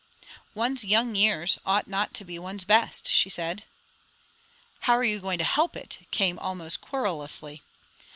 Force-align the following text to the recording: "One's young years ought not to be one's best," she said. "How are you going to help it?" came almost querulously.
"One's 0.55 0.83
young 0.83 1.13
years 1.13 1.59
ought 1.63 1.87
not 1.87 2.15
to 2.15 2.25
be 2.25 2.39
one's 2.39 2.63
best," 2.63 3.07
she 3.11 3.29
said. 3.29 3.63
"How 4.79 4.97
are 4.97 5.03
you 5.03 5.19
going 5.19 5.37
to 5.37 5.43
help 5.43 5.75
it?" 5.75 5.99
came 6.09 6.39
almost 6.39 6.81
querulously. 6.81 7.61